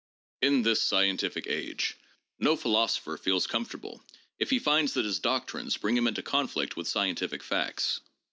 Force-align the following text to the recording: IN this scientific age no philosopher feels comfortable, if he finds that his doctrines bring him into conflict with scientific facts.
IN 0.41 0.63
this 0.63 0.81
scientific 0.81 1.45
age 1.45 1.95
no 2.39 2.55
philosopher 2.55 3.17
feels 3.17 3.45
comfortable, 3.45 4.01
if 4.39 4.49
he 4.49 4.57
finds 4.57 4.93
that 4.93 5.05
his 5.05 5.19
doctrines 5.19 5.77
bring 5.77 5.95
him 5.95 6.07
into 6.07 6.23
conflict 6.23 6.75
with 6.75 6.87
scientific 6.87 7.43
facts. 7.43 8.01